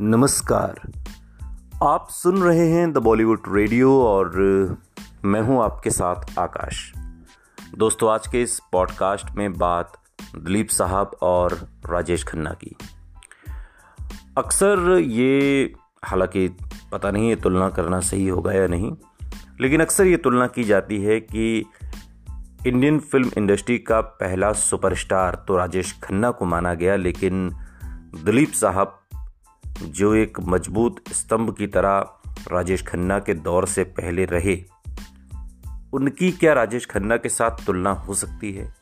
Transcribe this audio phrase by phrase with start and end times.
[0.00, 0.80] नमस्कार।
[1.82, 4.36] आप सुन रहे हैं द बॉलीवुड रेडियो और
[5.24, 6.92] मैं हूँ आपके साथ आकाश।
[7.78, 9.92] दोस्तों, आज के इस पॉडकास्ट में बात
[10.36, 11.52] दिलीप साहब और
[11.90, 12.76] राजेश खन्ना की।
[14.38, 16.48] अक्सर ये, हालाँकि
[16.92, 18.92] पता नहीं ये तुलना करना सही होगा या नहीं,
[19.60, 21.64] लेकिन अक्सर ये तुलना की जाती है कि
[22.66, 27.50] इंडियन फ़िल्म इंडस्ट्री का पहला सुपरस्टार तो राजेश खन्ना को माना गया, लेकिन
[28.24, 28.94] दिलीप साहब
[29.82, 32.10] जो एक मज़बूत स्तंभ की तरह
[32.52, 34.64] राजेश खन्ना के दौर से पहले रहे।
[35.92, 38.74] उनकी क्या राजेश खन्ना के साथ तुलना हो सकती है?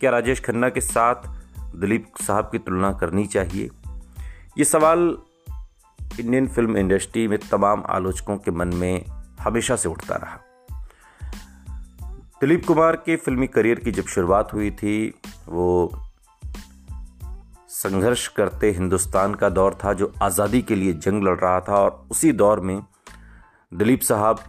[0.00, 1.14] क्या राजेश खन्ना के साथ
[1.76, 3.70] दिलीप साहब की तुलना करनी चाहिए?
[4.58, 5.18] ये सवाल
[6.20, 9.04] इंडियन फ़िल्म इंडस्ट्री में तमाम आलोचकों के मन में
[9.40, 10.40] हमेशा से उठता रहा।
[12.40, 15.14] दिलीप कुमार के फिल्मी करियर की जब शुरुआत हुई थी,
[15.48, 15.92] वो
[17.78, 22.06] संघर्ष करते हिंदुस्तान का दौर था जो आज़ादी के लिए जंग लड़ रहा था और
[22.10, 22.80] उसी दौर में
[23.72, 24.40] दिलीप साहब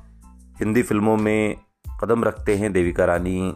[0.59, 1.55] हिंदी फ़िल्मों में
[2.01, 3.53] कदम रखते हैं, देविका रानी,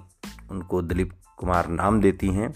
[0.52, 2.54] उनको दिलीप कुमार नाम देती हैं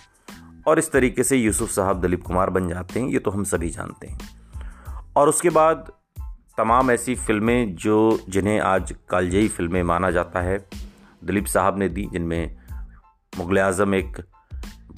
[0.68, 3.70] और इस तरीके से यूसुफ साहब दिलीप कुमार बन जाते हैं, ये तो हम सभी
[3.70, 4.20] जानते हैं।
[5.16, 5.92] और उसके बाद
[6.58, 10.66] तमाम ऐसी फ़िल्में जो जिन्हें आज कालजयी फ़िल्में माना जाता है,
[11.24, 12.58] दिलीप साहब ने दी, जिनमें
[13.34, 14.26] मुगल आज़म एक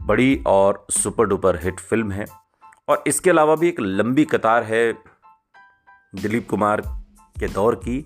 [0.09, 2.25] बड़ी और सुपर डुपर हिट फ़िल्म है।
[2.89, 4.93] और इसके अलावा भी एक लंबी कतार है
[6.15, 6.81] दिलीप कुमार
[7.39, 7.99] के दौर की।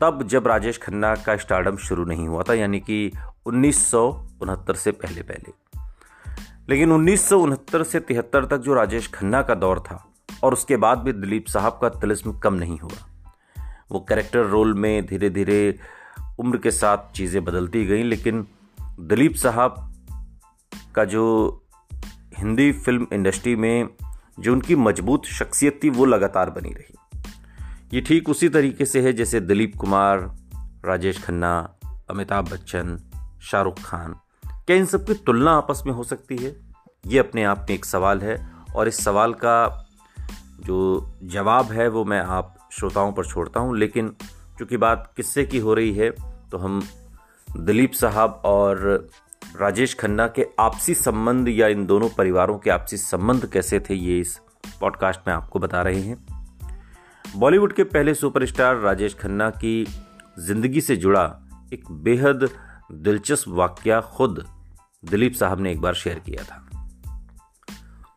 [0.00, 3.10] तब जब राजेश खन्ना का स्टार्डम शुरू नहीं हुआ था, यानी कि
[3.46, 4.02] उन्नीस सौ
[4.42, 5.52] उनहत्तर से पहले पहले।
[6.68, 10.04] लेकिन उन्नीस सौ उनहत्तर से तिहत्तर तक जो राजेश खन्ना का दौर था,
[10.44, 13.06] और उसके बाद भी दिलीप साहब का तिलिस्म कम नहीं हुआ,
[13.90, 15.78] वो कैरेक्टर रोल में धीरे धीरे
[16.38, 18.46] उम्र के साथ चीज़ें बदलती गई, लेकिन
[19.00, 19.92] दिलीप साहब
[20.96, 21.24] का जो
[22.38, 23.88] हिंदी फ़िल्म इंडस्ट्री में
[24.40, 27.22] जो उनकी मज़बूत शख्सियत थी, वो लगातार बनी रही।
[27.94, 30.36] ये ठीक उसी तरीके से है जैसे दिलीप कुमार,
[30.84, 31.74] राजेश खन्ना,
[32.10, 32.98] अमिताभ बच्चन,
[33.42, 34.14] शाहरुख खान।
[34.46, 36.56] क्या इन सब की तुलना आपस में हो सकती है?
[37.06, 39.88] ये अपने आप में एक सवाल है और इस सवाल का
[40.60, 44.16] जो जवाब है, वो मैं आप श्रोताओं पर छोड़ता हूँ। लेकिन
[44.58, 46.10] चूँकि बात किस्से की हो रही है
[46.50, 46.82] तो हम
[47.56, 49.08] दिलीप साहब और
[49.54, 54.20] राजेश खन्ना के आपसी संबंध या इन दोनों परिवारों के आपसी संबंध कैसे थे, ये
[54.20, 54.40] इस
[54.80, 56.26] पॉडकास्ट में आपको बता रहे हैं।
[57.36, 59.86] बॉलीवुड के पहले सुपरस्टार राजेश खन्ना की
[60.38, 61.24] ज़िंदगी से जुड़ा
[61.72, 62.48] एक बेहद
[62.92, 64.44] दिलचस्प वाक्य खुद
[65.04, 66.62] दिलीप साहब ने एक बार शेयर किया था।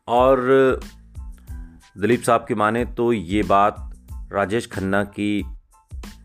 [0.08, 0.40] और
[1.98, 3.90] दिलीप साहब की माने तो ये बात
[4.34, 5.46] राजेश खन्ना की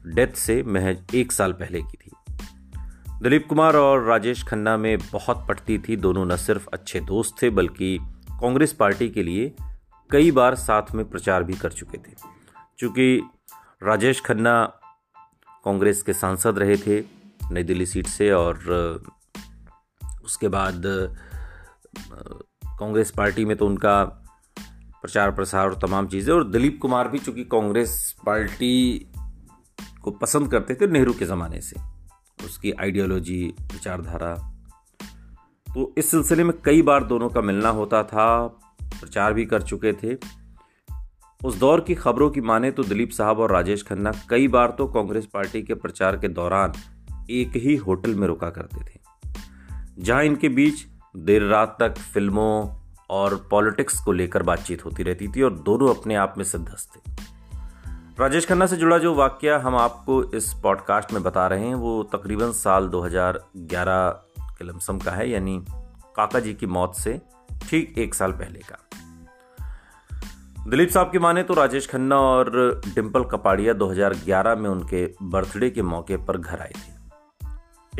[0.06, 2.13] डेथ से महज एक साल पहले की थी।
[3.22, 7.50] दिलीप कुमार और राजेश खन्ना में बहुत पटती थी। दोनों न सिर्फ़ अच्छे दोस्त थे,
[7.50, 7.98] बल्कि
[8.30, 9.52] कांग्रेस पार्टी के लिए
[10.10, 12.14] कई बार साथ में प्रचार भी कर चुके थे।
[12.78, 13.22] चूँकि
[13.82, 14.64] राजेश खन्ना
[15.64, 17.00] कांग्रेस के सांसद रहे थे
[17.52, 19.02] नई दिल्ली सीट से और
[20.24, 20.82] उसके बाद
[22.78, 24.04] कांग्रेस पार्टी में तो उनका
[25.02, 29.10] प्रचार प्रसार और तमाम चीज़ें। और दिलीप कुमार भी चूँकि कांग्रेस पार्टी
[30.02, 31.93] को पसंद करते थे नेहरू के ज़माने से।
[32.44, 34.34] उसकी आइडियोलॉजी विचारधारा।
[35.66, 38.46] तो इस सिलसिले में कई बार दोनों का मिलना होता था,
[38.82, 40.16] प्रचार भी कर चुके थे।
[41.44, 44.86] उस दौर की खबरों की माने तो दिलीप साहब और राजेश खन्ना कई बार तो
[44.86, 46.72] कांग्रेस पार्टी के प्रचार के दौरान
[47.30, 49.00] एक ही होटल में रुका करते थे।
[49.98, 52.68] जहाँ इनके बीच देर रात तक फ़िल्मों
[53.10, 57.33] और पॉलिटिक्स को लेकर बातचीत होती रहती थी और दोनों अपने आप में सिद्धस्त थे।
[58.20, 62.02] राजेश खन्ना से जुड़ा जो वाक्य हम आपको इस पॉडकास्ट में बता रहे हैं, वो
[62.02, 64.08] तकरीबन साल 2011
[64.40, 65.64] के लमसम का है, यानी
[66.16, 67.20] काका जी की मौत से
[67.68, 68.78] ठीक एक साल पहले का।
[70.70, 75.82] दिलीप साहब की माने तो राजेश खन्ना और डिम्पल कपाड़िया 2011 में उनके बर्थडे के
[75.82, 76.94] मौके पर घर आए थे।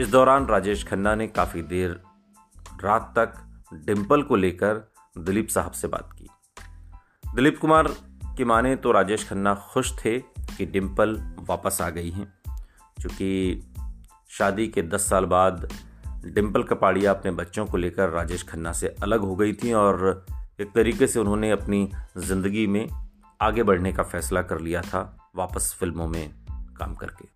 [0.03, 2.01] इस दौरान राजेश खन्ना ने काफ़ी देर
[2.85, 3.35] रात तक
[3.75, 6.29] डिम्पल को लेकर दिलीप साहब से बात की।
[7.35, 7.95] दिलीप कुमार
[8.37, 10.19] की माने तो राजेश खन्ना खुश थे
[10.57, 12.35] कि डिम्पल वापस आ गई हैं।
[13.01, 13.61] क्योंकि
[14.29, 15.69] शादी के दस साल बाद
[16.25, 20.27] डिम्पल कपाड़िया अपने बच्चों को लेकर राजेश खन्ना से अलग हो गई थी और
[20.61, 22.89] एक तरीके से उन्होंने अपनी ज़िंदगी में
[23.41, 26.35] आगे बढ़ने का फैसला कर लिया था वापस फ़िल्मों में
[26.79, 27.29] काम करके।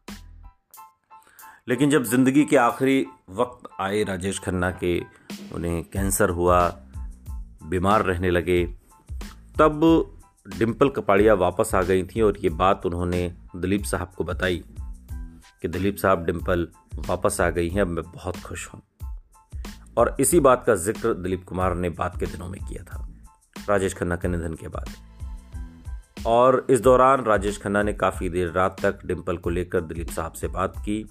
[1.69, 5.01] लेकिन जब ज़िंदगी के आखिरी वक्त आए राजेश खन्ना के,
[5.53, 6.69] उन्हें कैंसर हुआ,
[7.63, 8.65] बीमार रहने लगे,
[9.59, 9.81] तब
[10.49, 13.21] डिम्पल कपाड़िया वापस आ गई थी और ये बात उन्होंने
[13.57, 14.63] दिलीप साहब को बताई
[15.63, 16.69] कि दिलीप साहब डिम्पल
[16.99, 18.83] वापस आ गई हैं, अब मैं बहुत खुश हूँ।
[19.97, 23.07] और इसी बात का ज़िक्र दिलीप कुमार ने बाद के दिनों में किया था,
[23.69, 24.89] राजेश खन्ना के निधन के बाद।
[26.27, 30.33] और इस दौरान राजेश खन्ना ने काफ़ी देर रात तक डिम्पल को लेकर दिलीप साहब
[30.33, 31.05] से बात की।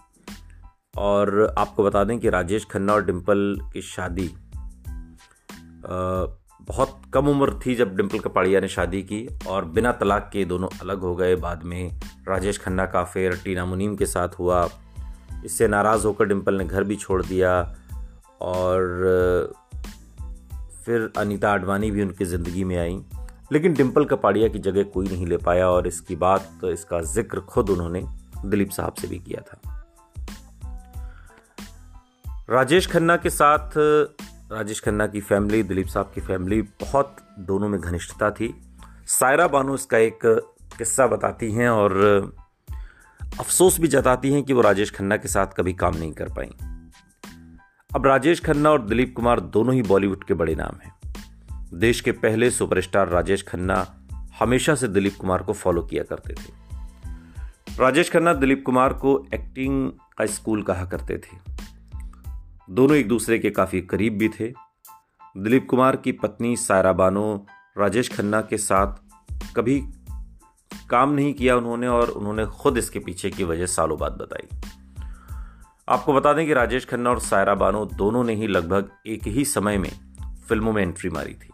[0.97, 4.27] और आपको बता दें कि राजेश खन्ना और डिम्पल की शादी
[6.61, 10.67] बहुत कम उम्र थी जब डिम्पल कपाड़िया ने शादी की और बिना तलाक के दोनों
[10.81, 14.67] अलग हो गए। बाद में राजेश खन्ना का फेर टीना मुनीम के साथ हुआ।
[15.45, 17.51] इससे नाराज़ होकर डिम्पल ने घर भी छोड़ दिया
[18.41, 19.53] और,
[20.85, 22.99] फिर अनीता आडवाणी भी उनकी ज़िंदगी में आई।
[23.51, 27.39] लेकिन डिम्पल कपाड़िया की जगह कोई नहीं ले पाया और इसकी बात तो इसका ज़िक्र
[27.39, 28.03] खुद उन्होंने
[28.45, 29.61] दिलीप साहब से भी किया था।
[32.49, 33.77] राजेश खन्ना के साथ
[34.51, 38.61] राजेश खन्ना की फैमिली दिलीप साहब की फैमिली बहुत दोनों में घनिष्ठता थी।
[39.05, 40.19] सायरा बानो इसका एक
[40.77, 41.93] किस्सा बताती हैं और
[43.39, 46.49] अफसोस भी जताती हैं कि वो राजेश खन्ना के साथ कभी काम नहीं कर पाई।
[47.95, 50.95] अब राजेश खन्ना और दिलीप कुमार दोनों ही बॉलीवुड के बड़े नाम हैं।
[51.73, 53.95] देश के पहले सुपरस्टार राजेश खन्ना
[54.39, 56.53] हमेशा से दिलीप कुमार को फॉलो किया करते थे।
[57.79, 61.46] राजेश खन्ना दिलीप कुमार को एक्टिंग का स्कूल कहा करते थे।
[62.69, 64.47] दोनों एक दूसरे के काफ़ी करीब भी थे।
[65.37, 67.45] दिलीप कुमार की पत्नी सायरा बानो,
[67.77, 68.95] राजेश खन्ना के साथ
[69.55, 69.83] कभी
[70.89, 74.47] काम नहीं किया उन्होंने और उन्होंने खुद इसके पीछे की वजह सालों बाद बताई।
[75.89, 79.45] आपको बता दें कि राजेश खन्ना और सायरा बानो दोनों ने ही लगभग एक ही
[79.45, 79.91] समय में
[80.47, 81.49] फ़िल्मों में एंट्री मारी थी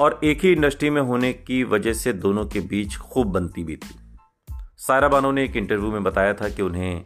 [0.00, 3.76] और एक ही इंडस्ट्री में होने की वजह से दोनों के बीच खूब बनती भी
[3.76, 3.94] थी।
[4.78, 7.04] सायरा बानो ने एक इंटरव्यू में बताया था कि उन्हें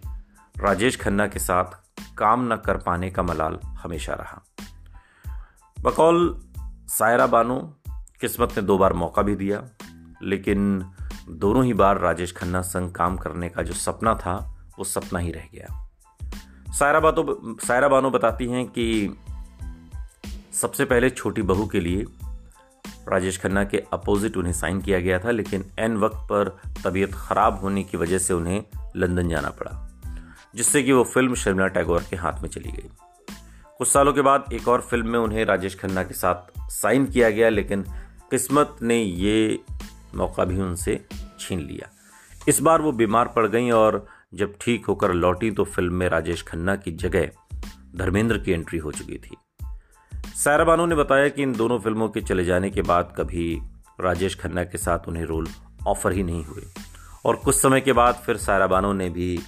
[0.57, 1.86] राजेश खन्ना के साथ
[2.19, 4.43] काम न कर पाने का मलाल हमेशा रहा।
[5.81, 6.43] बकौल
[6.89, 7.77] सायरा बानो
[8.21, 9.65] किस्मत ने दो बार मौका भी दिया,
[10.23, 10.93] लेकिन
[11.29, 15.33] दोनों ही बार राजेश खन्ना संग काम करने का जो सपना था, वो सपना ही
[15.33, 15.89] रह गया।
[16.73, 19.17] सायरा बातो सायरा बानो बताती हैं कि
[20.53, 22.05] सबसे पहले छोटी बहू के लिए
[23.09, 27.61] राजेश खन्ना के अपोजिट उन्हें साइन किया गया था, लेकिन एन वक्त पर तबीयत खराब
[27.61, 28.65] होने की वजह से उन्हें
[28.97, 29.96] लंदन जाना पड़ा।
[30.57, 32.89] जिससे कि वो फ़िल्म शर्मिला टैगोर के हाथ में चली गई।
[33.79, 37.31] कुछ सालों के बाद एक और फ़िल्म में उन्हें राजेश खन्ना के साथ साइन किया
[37.31, 37.85] गया, लेकिन
[38.31, 39.59] किस्मत ने ये
[40.15, 41.01] मौका भी उनसे
[41.41, 41.91] छीन लिया।
[42.49, 46.43] इस बार वो बीमार पड़ गई और जब ठीक होकर लौटी तो फ़िल्म में राजेश
[46.43, 47.31] खन्ना की जगह
[47.97, 49.37] धर्मेंद्र की एंट्री हो चुकी थी।
[50.35, 53.61] सायरा बानो ने बताया कि इन दोनों फ़िल्मों के चले जाने के बाद कभी
[54.01, 55.49] राजेश खन्ना के साथ उन्हें रोल
[55.87, 56.63] ऑफ़र ही नहीं हुए।
[57.25, 59.39] और कुछ समय के बाद फिर सायरा बानो ने भी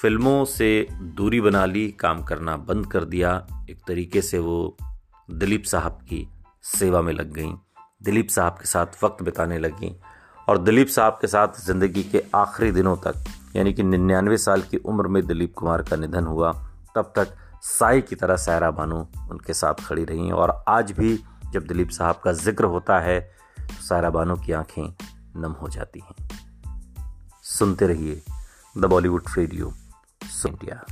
[0.00, 0.86] फ़िल्मों से
[1.16, 3.32] दूरी बना ली, काम करना बंद कर दिया।
[3.70, 4.76] एक तरीके से वो
[5.28, 6.26] दिलीप साहब की
[6.64, 7.52] सेवा में लग गई।
[8.02, 9.94] दिलीप साहब के साथ वक्त बिताने लगी
[10.48, 13.24] और दिलीप साहब के साथ ज़िंदगी के आखिरी दिनों तक,
[13.56, 16.52] यानी कि निन्यानवे साल की उम्र में दिलीप कुमार का निधन हुआ,
[16.96, 21.18] तब तक साई की तरह सायरा बानो उनके साथ खड़ी रहीं और आज भी
[21.52, 23.20] जब दिलीप साहब का ज़िक्र होता है
[23.58, 24.82] तो सायरा बानो की आँखें
[25.36, 26.28] नम हो जाती हैं।
[27.42, 28.20] सुनते रहिए
[28.74, 29.72] द बॉलीवुड रेडियो।
[30.46, 30.84] इंडिया